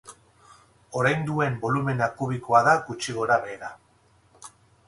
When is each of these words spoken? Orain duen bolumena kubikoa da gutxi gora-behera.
Orain 1.01 1.21
duen 1.27 1.59
bolumena 1.65 2.09
kubikoa 2.21 2.65
da 2.69 2.75
gutxi 2.89 3.19
gora-behera. 3.19 3.73